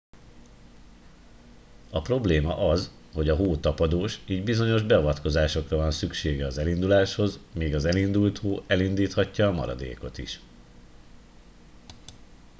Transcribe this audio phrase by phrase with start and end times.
[1.91, 7.75] a probléma az hogy a hó tapadós így bizonyos beavatkozásra van szüksége az elindulásához míg
[7.75, 10.39] az elindult hó elindíthatja a maradékot is